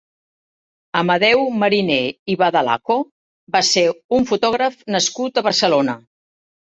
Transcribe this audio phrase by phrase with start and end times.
[1.01, 1.97] Amadeu Mariné
[2.33, 2.95] i Vadalaco
[3.57, 3.83] va ser
[4.21, 5.97] un fotògraf nascut a Barcelona.